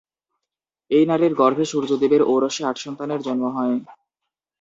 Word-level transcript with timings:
এই 0.91 1.03
নারীর 1.07 1.33
গর্ভে 1.35 1.65
সূর্যদেবের 1.65 2.21
ঔরসে 2.25 2.61
আট 2.65 2.77
সন্তানের 2.77 3.19
জন্ম 3.21 3.43
হয়। 3.49 3.75